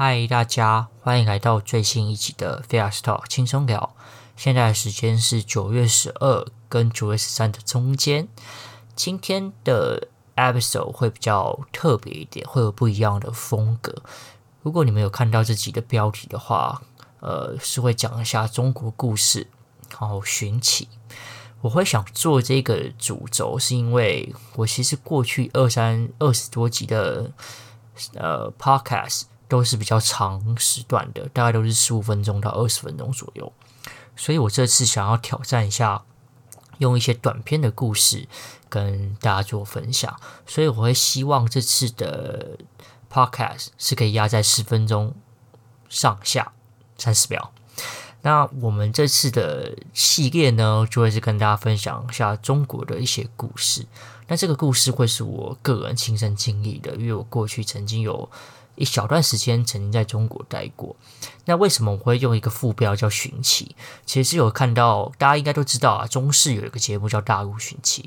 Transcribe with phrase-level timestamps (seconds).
[0.00, 3.96] 嗨，大家欢迎来到最新一集的 Fast Talk 轻松聊。
[4.36, 8.28] 现在时间是九月十二跟九月十三的中间。
[8.94, 10.06] 今天的
[10.36, 13.92] episode 会比较特别一点，会有不一样的风格。
[14.62, 16.80] 如果你们有看到这集的标题的话，
[17.18, 19.48] 呃，是会讲一下中国故事，
[19.90, 20.86] 然后寻奇。
[21.60, 27.32] 我会想做这个主轴，是因为我其实过去二三二十多集的
[28.14, 33.52] 呃 podcast 都是比较长时段的，大概都是十五分钟到二十分钟左右，
[34.14, 36.04] 所以我这次想要挑战一下，
[36.78, 38.28] 用一些短篇的故事
[38.68, 42.58] 跟大家做分享，所以我会希望这次的
[43.10, 45.14] podcast 是可以压在十分钟
[45.88, 46.52] 上下
[46.98, 47.52] 三十秒。
[48.22, 53.86] 那我们这次的系列呢，就会是跟大家分享一下中国的一些故事。
[54.26, 58.28] 那这个故事会是我个人亲身经历的，因为我过去曾经有
[58.78, 60.96] 一小段时间曾经在中国待过。
[61.44, 63.74] 那为什么我会用一个副标叫“寻奇”？
[64.06, 68.02] 其实有看到大家应该都知道啊，中视有一个节目叫《大陆寻奇》，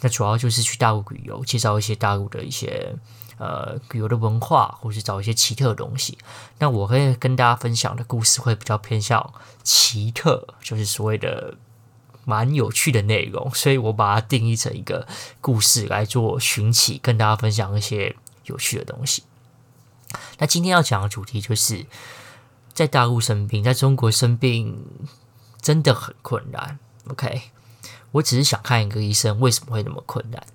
[0.00, 2.94] 那主要就是去大陆旅游，介绍一些大陆的一些。
[3.38, 6.16] 呃，旅游的文化，或是找一些奇特的东西。
[6.58, 9.30] 那我会跟大家分享的故事会比较偏向
[9.62, 11.54] 奇特，就是所谓的
[12.24, 13.50] 蛮有趣的内容。
[13.52, 15.06] 所以我把它定义成一个
[15.42, 19.22] 故事来做寻奇，跟大家分享一些有趣的东西。
[20.38, 21.86] 那今天要讲的主题就是
[22.72, 24.84] 在大陆生病，在中国生病
[25.60, 26.78] 真的很困难。
[27.08, 27.42] OK，
[28.12, 30.46] 我只是想看一个医生，为什么会那么困难？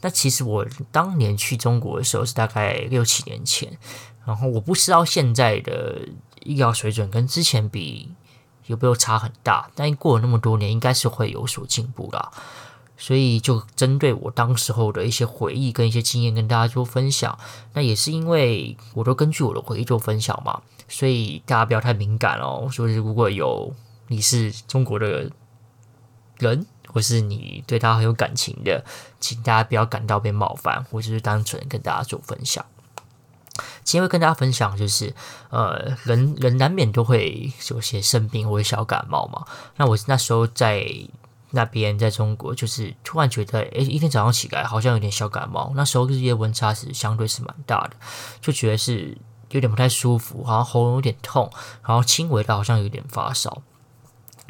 [0.00, 3.76] 那其实我当年去中国的时候是大概六七年前，
[4.24, 6.08] 然后我不知道现在的
[6.44, 8.14] 医疗水准跟之前比
[8.66, 12.30] 有没有差很大，但过了那么多年，应该是会有所进步啦。
[12.98, 17.38] 所以就针对我当时候的一些回忆跟一些经验跟大家做分享。
[17.72, 22.68] 那也是因为我都根据我的回忆做分享嘛，所以大家不要太敏感哦。
[22.70, 23.72] 所以如果有
[24.08, 25.30] 你是中国的
[26.38, 28.84] 人，或是你对他很有感情的，
[29.20, 32.64] 请大家不要感到被冒犯，或者是单纯跟大家做分享。
[33.82, 35.14] 今天会跟大家分享，就是
[35.50, 39.44] 呃，人人难免都会有些生病或者小感冒嘛。
[39.76, 40.86] 那我那时候在
[41.50, 45.72] 那边，在中国，就是突然觉得，诶，一天早上起来好像有点小感冒。
[45.74, 47.96] 那时候日夜温差是相对是蛮大的，
[48.40, 49.16] 就觉得是
[49.50, 51.50] 有点不太舒服，好像喉咙有点痛，
[51.86, 53.62] 然后轻微的好像有点发烧。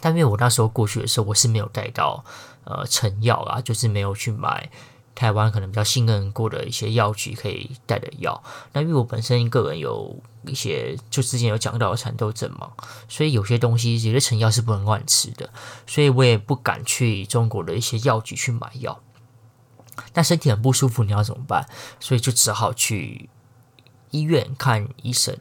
[0.00, 2.24] 但因为我那时候过去的时候，我是没有带到
[2.64, 4.70] 呃成药啊，就是没有去买
[5.16, 8.40] 台湾可能比较信任过的一些药局可以带的药。
[8.72, 12.70] 那因为我本身个人有一些就之前有讲到的蚕豆症嘛，
[13.08, 15.50] 所以有些东西有些成药是不能乱吃的，
[15.86, 19.00] 所以我也不敢去中国的一些药局去买药。
[20.12, 21.66] 但身体很不舒服，你要怎么办？
[21.98, 23.30] 所以就只好去
[24.10, 25.36] 医院看医生。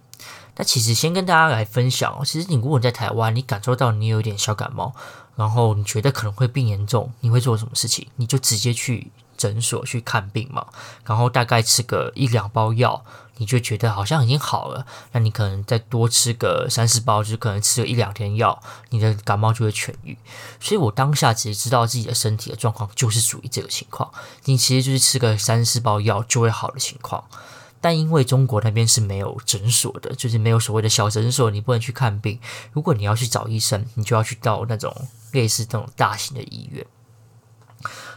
[0.56, 4.94] 那其实先跟大家来分享哦，其实你如果你在台湾，你感受到你有点小感冒，
[5.36, 8.08] 然后你觉得可能会病严重，你会做什么事情？
[8.16, 10.66] 你就直接去诊所去看病嘛，
[11.06, 13.04] 然后大概吃个一两包药，
[13.38, 20.18] 你就觉得好像已经好了，那你可能再多吃个三四包，就可能吃个一两天药，你的感冒就会痊愈。
[20.60, 24.12] 所以我当下其实知道自己的身体的状况就是属于这个情况，
[24.46, 27.24] 你其实就是吃个三四包药就会好的情况。
[27.82, 32.40] 但因为中国那边是没有诊所的，就是没有所谓的小诊所，你不能去看病。
[32.72, 34.92] 如果你要去找医生，你就要去到那种
[35.34, 36.84] 类似这种大型的医院，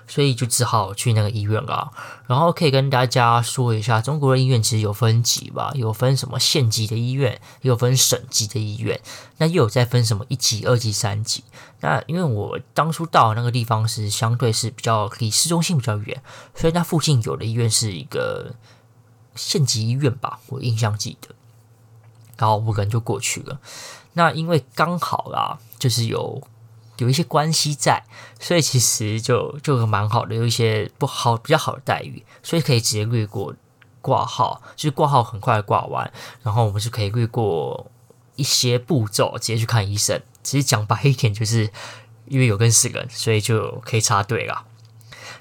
[0.08, 1.92] 所以就只好去那个医院啦。
[2.26, 9.00] 然后可以跟大家说一下，中国的医院其实有分级吧，有分什么县级的医院，也有分省级的医院，
[9.36, 11.44] 那又有在分什么一级、二级、三级。
[11.80, 16.20] 那因为我当初到那个地方是相对是比较离市中心比较远，
[16.56, 18.54] 所以那附近有的医院是一个。
[19.34, 21.28] 县级医院吧，我印象记得，
[22.36, 23.60] 然后我可能就过去了。
[24.14, 26.42] 那因为刚好啦，就是有
[26.98, 28.04] 有一些关系在，
[28.38, 33.54] 所以其实就就蛮好的，有一些不好比较好的待遇，所以可以直接略过
[34.00, 36.12] 挂号，就是挂号很快挂完，
[36.42, 37.90] 然后我们是可以略过
[38.36, 40.20] 一些步骤，直接去看医生。
[40.42, 41.70] 其实讲白一点，就是
[42.26, 44.64] 因为有认识人，所以就可以插队了。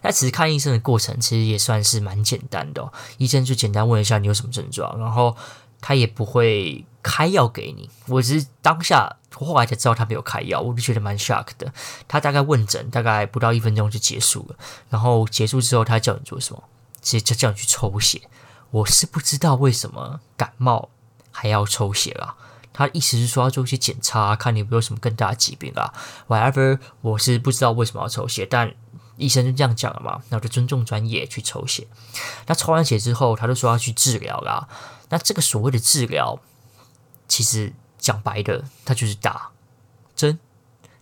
[0.02, 5.36] 那其实看医生的过程其实也算是蛮简单的哦，医生就简单问一下你有什么症状，然后
[5.82, 7.90] 他也不会开药给你。
[8.08, 11.72] 我只是当下我后来才知道他没有开药，我就觉得蛮 shock 的。
[12.08, 14.56] 他大概问诊大概不到一分钟就结束了，
[14.90, 16.64] 然后结束之后他叫你做什么？
[17.02, 18.22] 直接就叫你去抽血。
[18.72, 20.90] 我是不知道为什么感冒
[21.32, 22.36] 还要抽血啊？
[22.74, 25.94] 他意思是说要做一些检查，看你有没有什么更大的疾病啊
[26.28, 28.74] ？Whatever，我是不知道为什么要抽血，但。
[29.20, 31.88] 医生就这样讲了嘛，那我就尊重专业去抽血。
[32.46, 34.68] 那抽完血之后，他就说要去治疗啦。
[35.10, 36.40] 那这个所谓的治疗，
[37.28, 39.52] 其实讲白的，它就是打
[40.16, 40.40] 针。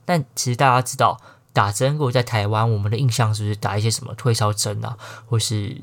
[0.06, 1.20] 但其实大家知道，
[1.54, 5.82] 打针如果在台湾，我们的印象是不是打一些什么退烧针啊，或是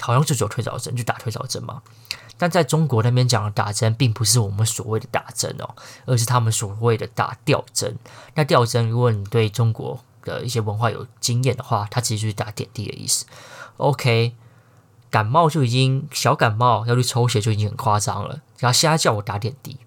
[0.00, 1.82] 好像就只有退烧针，就打退烧针嘛？
[2.36, 5.74] 但在中国那边讲的打针，并不是我们所谓的打针哦，
[6.04, 7.96] 而是他们所谓的打吊针。
[8.34, 13.24] 那吊针，如果你对中国的一些文化有经验的话，它其实就是打点滴的意思。
[13.76, 14.34] OK，
[15.14, 19.78] 感冒就已经小感冒要去抽血就已经很夸张了，然后现在叫我打点滴。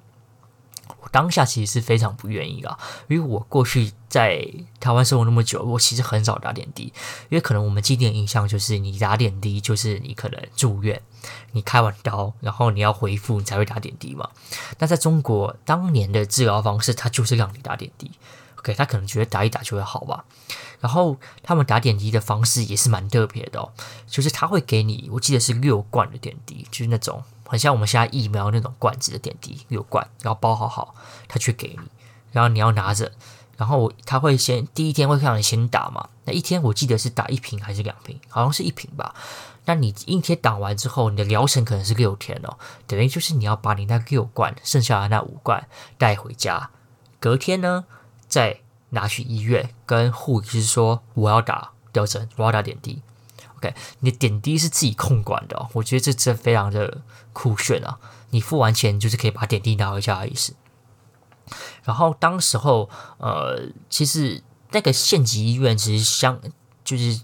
[1.02, 2.80] 我当下其实是非常不愿意啊，
[3.10, 4.48] 因为我过去在
[4.80, 6.94] 台湾生活那么久，我其实很少打点滴，
[7.28, 11.02] 因为可能我们既定印象就是你打点滴就是你可能住院，
[11.52, 14.30] 你开完刀，然后你要恢复，你才会打点滴嘛。
[14.80, 18.12] 那在中国当年的治疗方式，它就是让你打点滴
[18.68, 20.25] ，OK，他可能觉得打一打就会好吧。
[20.80, 23.72] 然后他们打点滴的方式也是蛮特别的哦，
[24.08, 27.24] 就是他会给你，我记得是六罐的点滴，就是那种。
[27.50, 30.94] 很像我们现在疫苗那种罐子的点滴，六罐，然后包好好，
[31.30, 31.90] 他去给你，
[32.34, 33.10] 然后你要拿着，
[33.56, 39.16] 然后他会先第一天会让你先打嘛，那一天我记得是打一瓶还是两瓶，好像是一瓶吧。
[39.64, 45.68] 那你一天打完之后，你的疗程可能是六天哦，等于就是你要把你那六罐剩下的那五罐
[45.98, 46.69] 带回家，
[47.22, 47.86] 隔天呢
[48.28, 48.60] 再
[48.90, 53.02] 拿去医院跟护士说我要打吊针，我要打点滴。
[53.58, 57.02] OK，你的点滴是自己控管的哦，我觉得这这非常的
[57.34, 57.98] 酷炫啊！
[58.30, 60.54] 你付完钱就是可以把点滴拿回家的意思。
[61.84, 66.40] 然后当时候，呃，其实那个县级医院其实相
[66.84, 67.22] 就是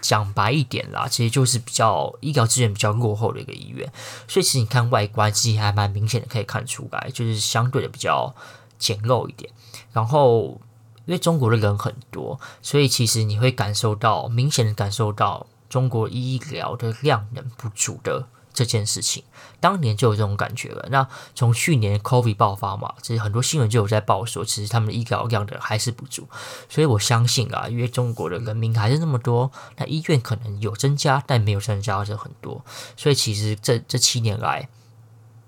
[0.00, 3.92] 讲白一点啦，其实就是比较医疗资源比较落后的一个医院，
[4.26, 8.34] 所以其实你看外观其实还蛮明显的可以看出来，就是相对的比较
[8.78, 9.50] 简陋一点。
[9.92, 10.60] 然后
[11.06, 15.46] 因为中国的人很多，所以其实你会感受到明显的感受到。
[15.68, 19.22] 中国医疗的量能不足的这件事情，
[19.60, 20.88] 当年就有这种感觉了。
[20.90, 26.26] 那从去年 COVID 爆发嘛，其实很多新闻就有在报说，其实他们的医疗量的还是不足。
[26.70, 32.64] 所以我相信啊，因为中国的人民还是那么多，那医院可能有增加，但没有增加的很多。
[32.96, 34.70] 所以其实这这七年来，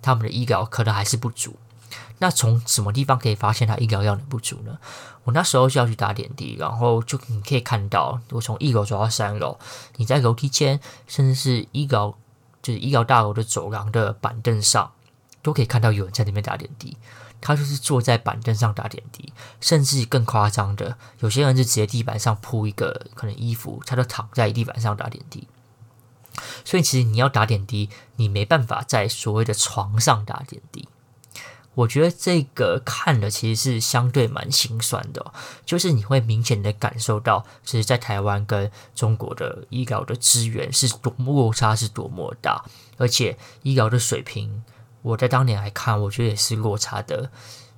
[0.03, 1.57] 他们的医疗可能还是不足。
[2.21, 4.79] 那从什么地方可以发现他医疗量的不足呢？
[5.25, 9.59] 我那时候就要去打点滴，然后就你可以看到，我从一楼走到三楼，
[9.97, 10.79] 你在楼梯间，
[11.09, 12.17] 甚至是医疗
[12.63, 14.93] 就是医疗大楼的走廊的板凳上，
[15.43, 16.97] 都可以看到有人在那边打点滴。
[17.43, 19.33] 他就是坐在板凳上打点滴，
[19.63, 25.49] 甚至更夸张的，有些人就直接地板上铺一个可能衣服，他就躺在地板上打点滴。
[26.67, 30.87] 所以其实你要打点滴，你没办法在所谓的床上打点滴。
[31.75, 35.33] 我觉得这个看了其实是相对蛮心酸的，
[35.65, 42.65] 就是你会明显的感受到，其实，在台湾跟中国的医疗的资源是多么落差是多么大，
[42.99, 44.63] 而且医疗的水平，
[45.03, 47.31] 我在当年来看，我觉得也是落差的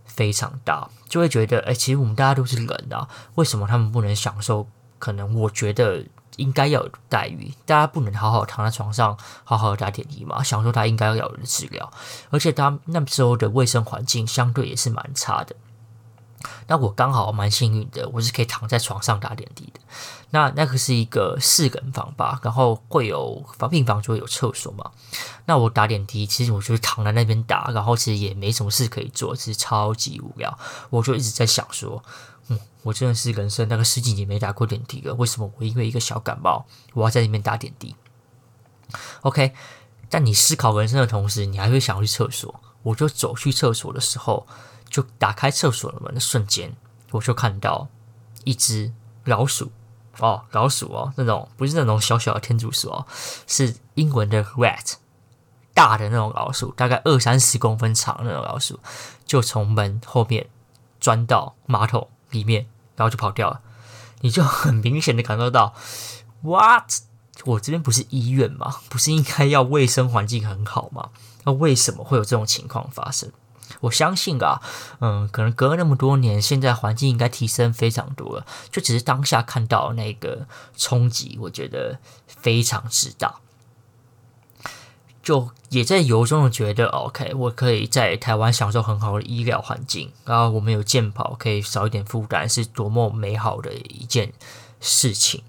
[0.04, 4.66] 非常大，就会觉得，哎，其实我们大家都是人啊，为什么他们不能享受？
[4.98, 6.06] 可能我觉得。
[6.36, 10.42] 应该要有待遇，大家不能好好躺在床上，好好的打点滴嘛？
[10.42, 11.92] 想说他应该要有人治疗，
[12.30, 15.54] 而且他那时候的卫生环境相对也是蛮差的。
[16.66, 19.80] 那我刚好蛮幸运的，我是可以躺在床上打点滴的。
[20.30, 24.90] 那那个是一个四人房吧，然后会有防病房就会有厕所嘛。
[25.44, 30.58] 那我打点滴，其实我就是躺在那边打，然后其实也没什么事可以做，其实超级无聊。
[30.90, 32.02] 我就一直在想说。
[32.82, 37.94] 我真的是人生那个十几年没打过点滴了，为什么我因为一个小感冒，我要在里面打点滴
[39.22, 39.54] ？OK，
[40.08, 42.60] 但你思考人生的同时，你还会想去厕所。
[42.82, 44.46] 我就走去厕所的时候，
[44.90, 46.74] 就打开厕所的门的瞬间，
[47.12, 47.86] 我就看到
[48.42, 48.92] 一只
[49.24, 49.70] 老鼠
[50.18, 53.06] 哦，老鼠哦，那种不是那种小小的天竺鼠哦，
[53.46, 54.94] 是英文的 rat，
[55.72, 58.80] 大的那种老鼠，大概二三十公分长的那种老鼠，
[59.24, 60.48] 就从门后面
[60.98, 62.08] 钻到马桶。
[62.32, 63.60] 里面，然后就跑掉了，
[64.22, 65.74] 你就很明显的感受到
[66.42, 66.90] ，what？
[67.44, 68.76] 我这边不是医院吗？
[68.88, 71.10] 不是应该要卫生环境很好吗？
[71.44, 73.30] 那为什么会有这种情况发生？
[73.80, 74.60] 我相信啊，
[75.00, 80.46] 嗯，可能隔了那么多年，现在环境应该提升非常多了，就只是当下看到那个
[80.76, 83.36] 冲击，我觉得非常之大。
[85.22, 94.32] 就也在由衷的觉得，OK，我可以在台湾享受很好的医疗环境，然后我们有健保，可以少一点负担，是多么美好的一件
[94.80, 95.42] 事情。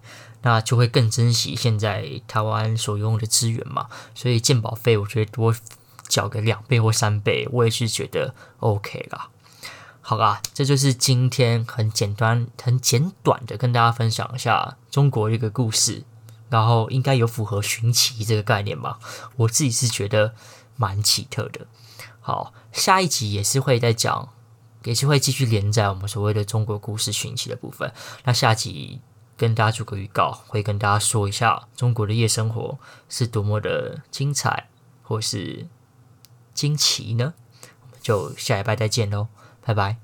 [0.44, 3.88] 那就会更珍惜现在台湾所拥有的资源嘛。
[4.14, 5.56] 所以健保费，我觉得多
[6.08, 9.30] 缴个两倍或三倍，我也是觉得 OK 啦。
[10.02, 16.04] 好啦，这就是今天很简单、很简短的跟大家分享一下中国一个故事。
[16.54, 19.00] 然后应该有符合寻奇这个概念吧，
[19.38, 20.36] 我自己是觉得
[20.76, 21.66] 蛮奇特的。
[22.22, 24.30] 好，下一集也是会再讲，
[24.84, 27.92] 也是会继续连载我们所谓的中国故事寻奇的部分。
[28.26, 29.02] 那下集
[29.36, 32.78] 跟大家做个预告，会跟大家说一下中国的夜生活
[33.10, 34.70] 是多么的精彩，
[35.02, 35.66] 或是
[36.54, 37.34] 惊奇呢？
[37.82, 39.30] 我们就下礼拜再见喽，
[39.66, 40.03] 拜拜。